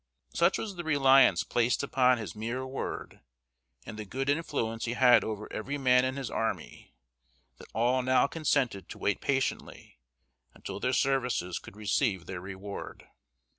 Such 0.33 0.57
was 0.57 0.77
the 0.77 0.83
reliance 0.83 1.43
placed 1.43 1.83
upon 1.83 2.17
his 2.17 2.35
mere 2.35 2.65
word, 2.65 3.19
and 3.85 3.99
the 3.99 4.03
good 4.03 4.29
influence 4.31 4.85
he 4.85 4.93
had 4.93 5.23
over 5.23 5.47
every 5.53 5.77
man 5.77 6.05
in 6.05 6.15
his 6.15 6.31
army, 6.31 6.95
that 7.57 7.69
all 7.75 8.01
now 8.01 8.25
consented 8.25 8.89
to 8.89 8.97
wait 8.97 9.21
patiently 9.21 9.99
until 10.55 10.79
their 10.79 10.91
services 10.93 11.59
could 11.59 11.77
receive 11.77 12.25
their 12.25 12.41
reward. 12.41 13.09